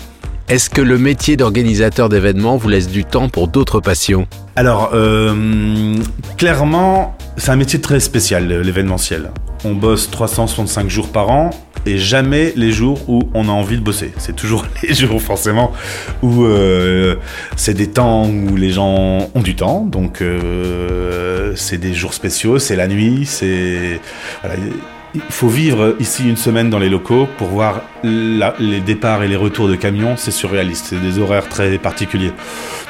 Est-ce 0.49 0.71
que 0.71 0.81
le 0.81 0.97
métier 0.97 1.37
d'organisateur 1.37 2.09
d'événements 2.09 2.57
vous 2.57 2.69
laisse 2.69 2.89
du 2.89 3.05
temps 3.05 3.29
pour 3.29 3.49
d'autres 3.49 3.81
passions? 3.81 4.29
Alors, 4.55 4.91
euh, 4.95 5.97
clairement, 6.37 7.17
c'est 7.37 7.51
un 7.51 7.57
métier 7.57 7.81
très 7.81 8.01
spécial, 8.01 8.49
l'événementiel. 8.49 9.31
On 9.65 9.75
bosse 9.75 10.11
365 10.11 10.89
jours 10.89 11.09
par 11.09 11.31
an 11.31 11.51
et 11.85 11.99
jamais 11.99 12.53
les 12.57 12.73
jours 12.73 13.09
où 13.09 13.21
on 13.35 13.49
a 13.49 13.53
envie 13.53 13.77
de 13.77 13.83
bosser. 13.83 14.13
C'est 14.19 14.35
toujours 14.35 14.67
les 14.83 14.95
jours 14.95 15.21
forcément 15.21 15.73
où 16.23 16.45
euh, 16.45 17.17
c'est 17.57 17.75
des 17.75 17.89
temps 17.89 18.27
où 18.27 18.57
les 18.57 18.71
gens 18.71 19.29
ont 19.35 19.43
du 19.43 19.55
temps. 19.55 19.85
Donc 19.85 20.23
euh, 20.23 21.53
c'est 21.57 21.79
des 21.79 21.95
jours 21.95 22.15
spéciaux, 22.15 22.59
c'est 22.59 22.77
la 22.77 22.89
nuit, 22.89 23.27
c'est 23.27 24.01
il 25.15 25.23
faut 25.31 25.49
vivre 25.49 25.97
ici 25.99 26.29
une 26.29 26.37
semaine 26.37 26.69
dans 26.69 26.79
les 26.79 26.91
locaux 26.91 27.27
pour 27.39 27.49
voir 27.49 27.83
les 28.05 28.81
départs 28.81 29.23
et 29.23 29.29
les 29.29 29.37
retours 29.37 29.67
de 29.67 29.75
camions, 29.75 30.17
c'est 30.17 30.31
surréaliste, 30.31 30.87
c'est 30.91 31.01
des 31.01 31.19
horaires 31.19 31.49
très 31.49 31.79
particuliers. 31.79 32.33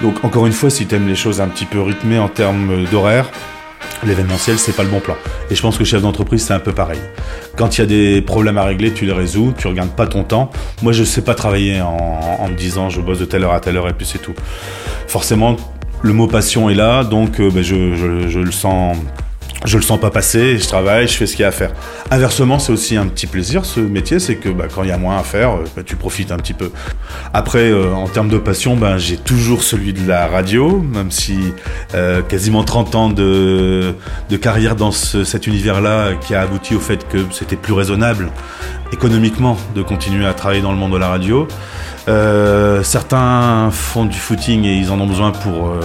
Donc 0.03 0.25
encore 0.25 0.47
une 0.47 0.53
fois, 0.53 0.71
si 0.71 0.87
tu 0.87 0.95
aimes 0.97 1.09
les 1.09 1.15
choses 1.15 1.41
un 1.41 1.49
petit 1.49 1.67
peu 1.67 1.81
rythmées 1.81 2.19
en 2.19 2.29
termes 2.29 2.85
d'horaire, 2.91 3.31
l'événementiel, 4.05 4.59
c'est 4.59 4.75
pas 4.75 4.83
le 4.83 4.91
bon 4.91 5.01
plan. 5.01 5.17
Et 5.51 5.55
je 5.55 5.63
pense 5.63 5.79
que 5.79 5.85
chef 5.85 6.03
d'entreprise, 6.03 6.45
c'est 6.45 6.55
un 6.55 6.59
peu 6.59 6.73
pareil. 6.73 7.01
Quand 7.57 7.79
il 7.79 7.81
y 7.81 7.85
a 7.85 7.87
des 7.87 8.21
problèmes 8.21 8.59
à 8.59 8.65
régler, 8.65 8.93
tu 8.93 9.07
les 9.07 9.13
résous, 9.13 9.55
tu 9.57 9.67
regardes 9.69 9.91
pas 9.91 10.07
ton 10.07 10.25
temps. 10.25 10.51
Moi, 10.83 10.93
je 10.93 11.05
sais 11.05 11.23
pas 11.23 11.35
travailler 11.35 11.81
en, 11.81 11.97
en 12.41 12.49
me 12.49 12.57
disant 12.57 12.91
je 12.91 13.01
bosse 13.01 13.19
de 13.19 13.25
telle 13.25 13.45
heure 13.45 13.53
à 13.53 13.61
telle 13.61 13.77
heure 13.77 13.89
et 13.89 13.95
puis 13.95 14.07
c'est 14.07 14.19
tout. 14.19 14.35
Forcément, 15.07 15.57
le 16.03 16.13
mot 16.13 16.27
passion 16.27 16.71
est 16.71 16.75
là, 16.75 17.05
donc 17.05 17.41
euh, 17.41 17.51
ben, 17.51 17.63
je, 17.63 18.39
le 18.39 18.53
sens 18.53 18.97
je 19.67 19.77
le 19.77 19.83
sens 19.83 20.01
pas 20.01 20.11
passer, 20.11 20.59
je 20.59 20.67
travaille, 20.67 21.09
je 21.09 21.15
fais 21.15 21.27
ce 21.27 21.33
qu'il 21.33 21.43
y 21.43 21.45
a 21.45 21.49
à 21.49 21.53
faire. 21.53 21.73
Inversement, 22.11 22.59
c'est 22.59 22.73
aussi 22.73 22.97
un 22.97 23.07
petit 23.07 23.27
plaisir 23.27 23.65
ce 23.65 23.81
métier, 23.81 24.19
c'est 24.21 24.37
que 24.37 24.49
bah, 24.49 24.67
quand 24.73 24.85
il 24.85 24.89
y 24.89 24.93
a 24.93 24.99
moins 24.99 25.19
à 25.19 25.23
faire, 25.23 25.57
bah, 25.75 25.83
tu 25.85 25.97
profites 25.97 26.31
un 26.31 26.37
petit 26.37 26.55
peu. 26.55 26.71
Après, 27.35 27.71
euh, 27.71 27.93
en 27.93 28.09
termes 28.09 28.29
de 28.29 28.39
passion, 28.39 28.77
bah, 28.77 28.97
j'ai 28.97 29.17
toujours 29.17 29.63
celui 29.63 29.93
de 29.93 30.07
la 30.07 30.29
radio, 30.29 30.79
même 30.79 31.11
si 31.11 31.39
euh, 31.95 32.23
quasiment 32.23 32.63
30 32.63 32.95
ans 32.95 33.09
de, 33.11 33.95
de 34.31 34.37
carrière 34.37 34.77
dans 34.77 34.93
ce, 34.93 35.25
cet 35.25 35.47
univers-là 35.47 36.15
qui 36.15 36.35
a 36.35 36.43
abouti 36.43 36.75
au 36.75 36.81
fait 36.81 37.07
que 37.09 37.19
c'était 37.33 37.57
plus 37.57 37.73
raisonnable 37.73 38.31
économiquement 38.93 39.57
de 39.75 39.83
continuer 39.83 40.27
à 40.27 40.35
travailler 40.35 40.63
dans 40.63 40.73
le 40.73 40.79
monde 40.79 40.93
de 40.93 40.99
la 40.99 41.09
radio. 41.09 41.49
Euh, 42.09 42.83
certains 42.85 43.71
font 43.73 44.05
du 44.05 44.19
footing 44.19 44.65
et 44.65 44.77
ils 44.77 44.91
en 44.91 45.01
ont 45.01 45.07
besoin 45.07 45.33
pour, 45.33 45.71
euh, 45.71 45.81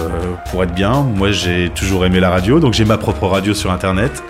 pour 0.50 0.62
être 0.62 0.72
bien. 0.72 1.02
Moi, 1.02 1.32
j'ai 1.32 1.70
toujours 1.74 2.04
aimé 2.06 2.20
la 2.20 2.30
radio, 2.30 2.60
donc 2.60 2.74
j'ai 2.74 2.84
ma 2.84 2.96
propre 2.96 3.26
radio 3.26 3.54
sur 3.54 3.72
Internet. 3.72 4.22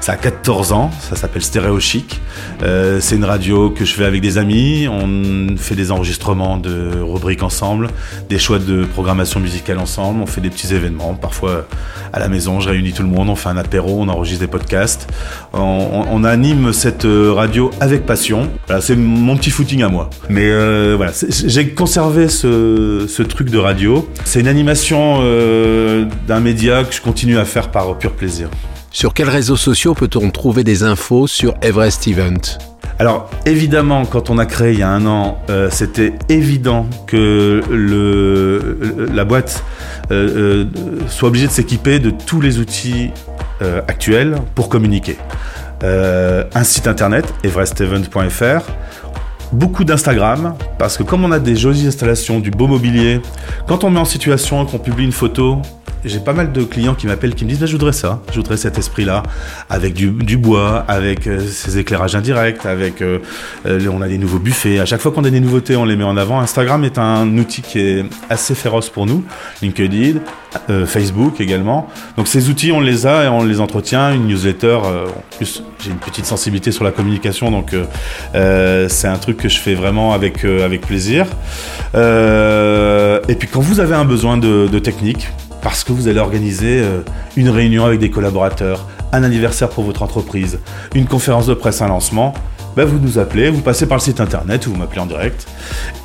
Ça 0.00 0.12
a 0.12 0.16
14 0.16 0.72
ans, 0.72 0.90
ça 1.00 1.16
s'appelle 1.16 1.42
Stéréo 1.42 1.80
Chic. 1.80 2.20
Euh, 2.62 2.98
c'est 3.00 3.16
une 3.16 3.24
radio 3.24 3.70
que 3.70 3.84
je 3.84 3.94
fais 3.94 4.04
avec 4.04 4.20
des 4.20 4.36
amis. 4.36 4.86
On 4.88 5.56
fait 5.56 5.74
des 5.74 5.90
enregistrements 5.90 6.58
de 6.58 7.00
rubriques 7.00 7.42
ensemble, 7.42 7.88
des 8.28 8.38
choix 8.38 8.58
de 8.58 8.84
programmation 8.84 9.40
musicale 9.40 9.78
ensemble. 9.78 10.20
On 10.22 10.26
fait 10.26 10.40
des 10.40 10.50
petits 10.50 10.74
événements, 10.74 11.14
parfois 11.14 11.66
à 12.12 12.18
la 12.18 12.28
maison. 12.28 12.60
Je 12.60 12.68
réunis 12.68 12.92
tout 12.92 13.02
le 13.02 13.08
monde, 13.08 13.30
on 13.30 13.36
fait 13.36 13.48
un 13.48 13.56
apéro, 13.56 14.00
on 14.00 14.08
enregistre 14.08 14.40
des 14.40 14.50
podcasts. 14.50 15.08
On, 15.54 15.58
on, 15.58 16.06
on 16.10 16.24
anime 16.24 16.72
cette 16.72 17.06
radio 17.06 17.70
avec 17.80 18.04
passion. 18.04 18.50
Voilà, 18.66 18.82
c'est 18.82 18.96
mon 18.96 19.36
petit 19.36 19.50
footing 19.50 19.82
à 19.82 19.88
moi. 19.88 20.10
Mais 20.28 20.50
euh, 20.50 20.94
voilà, 20.96 21.12
j'ai 21.30 21.68
conservé 21.68 22.28
ce, 22.28 23.06
ce, 23.08 23.22
truc 23.22 23.50
de 23.50 23.58
radio. 23.58 24.08
C'est 24.24 24.40
une 24.40 24.48
animation 24.48 25.18
euh, 25.20 26.06
d'un 26.26 26.40
média 26.40 26.84
que 26.84 26.94
je 26.94 27.00
continue 27.00 27.38
à 27.38 27.44
faire 27.44 27.70
par 27.70 27.96
pur 27.98 28.12
plaisir. 28.12 28.48
Sur 28.90 29.14
quels 29.14 29.28
réseaux 29.28 29.56
sociaux 29.56 29.94
peut-on 29.94 30.30
trouver 30.30 30.64
des 30.64 30.82
infos 30.82 31.26
sur 31.26 31.54
Everest 31.62 32.08
Event? 32.08 32.58
Alors 32.98 33.30
évidemment, 33.46 34.04
quand 34.04 34.28
on 34.28 34.38
a 34.38 34.46
créé 34.46 34.72
il 34.72 34.80
y 34.80 34.82
a 34.82 34.90
un 34.90 35.06
an, 35.06 35.38
euh, 35.48 35.68
c'était 35.70 36.14
évident 36.28 36.86
que 37.06 37.62
le, 37.70 39.06
la 39.12 39.24
boîte 39.24 39.64
euh, 40.10 40.64
soit 41.08 41.28
obligée 41.28 41.46
de 41.46 41.52
s'équiper 41.52 41.98
de 41.98 42.10
tous 42.10 42.40
les 42.40 42.58
outils 42.58 43.10
actuels 43.88 44.36
pour 44.54 44.70
communiquer. 44.70 45.18
un 45.82 46.64
site 46.64 46.86
internet, 46.86 47.26
everestevent.fr, 47.44 48.64
beaucoup 49.52 49.84
d'Instagram, 49.84 50.54
parce 50.78 50.96
que 50.96 51.02
comme 51.02 51.24
on 51.24 51.32
a 51.32 51.38
des 51.38 51.56
jolies 51.56 51.86
installations, 51.86 52.40
du 52.40 52.50
beau 52.50 52.66
mobilier, 52.66 53.20
quand 53.66 53.84
on 53.84 53.90
met 53.90 54.00
en 54.00 54.04
situation 54.04 54.64
qu'on 54.66 54.78
publie 54.78 55.04
une 55.04 55.12
photo, 55.12 55.60
j'ai 56.04 56.20
pas 56.20 56.32
mal 56.32 56.52
de 56.52 56.62
clients 56.62 56.94
qui 56.94 57.06
m'appellent, 57.06 57.34
qui 57.34 57.44
me 57.44 57.50
disent 57.50 57.60
bah, 57.60 57.66
je 57.66 57.72
voudrais 57.72 57.92
ça, 57.92 58.20
je 58.30 58.36
voudrais 58.36 58.56
cet 58.56 58.78
esprit-là, 58.78 59.22
avec 59.68 59.94
du, 59.94 60.36
bois, 60.36 60.84
avec 60.88 61.26
euh, 61.26 61.40
ces 61.46 61.78
éclairages 61.78 62.14
indirects, 62.14 62.64
avec 62.64 63.02
euh, 63.02 63.18
on 63.64 64.00
a 64.02 64.08
des 64.08 64.18
nouveaux 64.18 64.38
buffets. 64.38 64.78
À 64.78 64.86
chaque 64.86 65.00
fois 65.00 65.12
qu'on 65.12 65.24
a 65.24 65.30
des 65.30 65.40
nouveautés, 65.40 65.76
on 65.76 65.84
les 65.84 65.96
met 65.96 66.04
en 66.04 66.16
avant. 66.16 66.40
Instagram 66.40 66.84
est 66.84 66.98
un 66.98 67.26
outil 67.38 67.62
qui 67.62 67.78
est 67.78 68.04
assez 68.28 68.54
féroce 68.54 68.88
pour 68.88 69.06
nous. 69.06 69.24
LinkedIn, 69.62 70.20
euh, 70.70 70.86
Facebook 70.86 71.40
également. 71.40 71.88
Donc 72.16 72.28
ces 72.28 72.48
outils, 72.48 72.72
on 72.72 72.80
les 72.80 73.06
a 73.06 73.24
et 73.24 73.28
on 73.28 73.44
les 73.44 73.60
entretient. 73.60 74.12
Une 74.12 74.26
newsletter. 74.26 74.74
en 74.76 75.36
plus, 75.36 75.62
j'ai 75.80 75.90
une 75.90 75.96
petite 75.96 76.26
sensibilité 76.26 76.72
sur 76.72 76.84
la 76.84 76.92
communication, 76.92 77.50
donc 77.50 77.74
c'est 78.32 79.08
un 79.08 79.18
truc 79.18 79.36
que 79.36 79.48
je 79.48 79.58
fais 79.58 79.74
vraiment 79.74 80.12
avec 80.12 80.44
avec 80.44 80.82
plaisir. 80.82 81.26
et 81.94 83.34
puis 83.34 83.48
quand 83.48 83.60
vous 83.60 83.80
avez 83.80 83.94
un 83.94 84.04
besoin 84.04 84.36
de, 84.36 84.68
de 84.70 84.78
technique 84.78 85.28
parce 85.62 85.84
que 85.84 85.92
vous 85.92 86.08
allez 86.08 86.20
organiser 86.20 86.82
une 87.36 87.48
réunion 87.48 87.84
avec 87.84 88.00
des 88.00 88.10
collaborateurs, 88.10 88.86
un 89.12 89.22
anniversaire 89.22 89.68
pour 89.68 89.84
votre 89.84 90.02
entreprise, 90.02 90.58
une 90.94 91.06
conférence 91.06 91.46
de 91.46 91.54
presse, 91.54 91.82
un 91.82 91.88
lancement, 91.88 92.34
ben 92.76 92.84
vous 92.84 92.98
nous 92.98 93.18
appelez, 93.18 93.50
vous 93.50 93.62
passez 93.62 93.86
par 93.86 93.98
le 93.98 94.02
site 94.02 94.20
internet 94.20 94.66
ou 94.66 94.70
vous 94.70 94.76
m'appelez 94.76 95.00
en 95.00 95.06
direct 95.06 95.46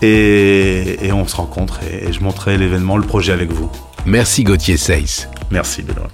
et, 0.01 1.05
et, 1.05 1.11
on 1.11 1.27
se 1.27 1.35
rencontre 1.35 1.79
et, 1.83 2.07
et 2.07 2.13
je 2.13 2.21
montrerai 2.21 2.57
l'événement, 2.57 2.97
le 2.97 3.05
projet 3.05 3.33
avec 3.33 3.51
vous. 3.51 3.69
Merci 4.05 4.43
Gauthier 4.43 4.77
Seyss. 4.77 5.29
Merci 5.51 5.83
Benoît. 5.83 6.09